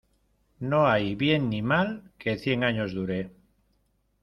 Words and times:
No 0.59 0.87
hay 0.87 1.13
bien 1.13 1.51
ni 1.51 1.61
mal 1.61 2.11
que 2.17 2.35
cien 2.39 2.63
años 2.63 2.91
dure. 2.95 3.29